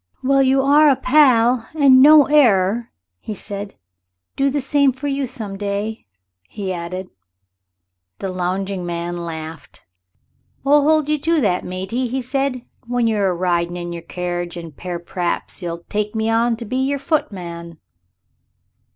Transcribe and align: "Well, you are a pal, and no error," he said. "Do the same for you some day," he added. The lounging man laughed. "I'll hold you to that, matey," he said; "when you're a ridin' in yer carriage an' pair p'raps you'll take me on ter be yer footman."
"Well, 0.23 0.41
you 0.41 0.63
are 0.63 0.89
a 0.89 0.95
pal, 0.95 1.69
and 1.75 2.01
no 2.01 2.25
error," 2.25 2.89
he 3.19 3.35
said. 3.35 3.75
"Do 4.35 4.49
the 4.49 4.59
same 4.59 4.91
for 4.93 5.07
you 5.07 5.27
some 5.27 5.57
day," 5.59 6.07
he 6.49 6.73
added. 6.73 7.11
The 8.17 8.29
lounging 8.31 8.83
man 8.83 9.15
laughed. 9.17 9.85
"I'll 10.65 10.81
hold 10.81 11.07
you 11.07 11.19
to 11.19 11.39
that, 11.41 11.63
matey," 11.63 12.07
he 12.07 12.19
said; 12.19 12.63
"when 12.87 13.05
you're 13.05 13.29
a 13.29 13.35
ridin' 13.35 13.77
in 13.77 13.93
yer 13.93 14.01
carriage 14.01 14.57
an' 14.57 14.71
pair 14.71 14.97
p'raps 14.97 15.61
you'll 15.61 15.83
take 15.87 16.15
me 16.15 16.31
on 16.31 16.57
ter 16.57 16.65
be 16.65 16.77
yer 16.77 16.97
footman." 16.97 17.77